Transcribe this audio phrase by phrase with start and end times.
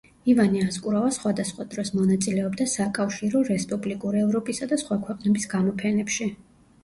[0.31, 6.31] ივანე ასკურავა სხვადასხვა დროს მონაწილეობდა საკავშირო, რესპუბლიკურ, ევროპისა და სხვა ქვეყნების გამოფენებში.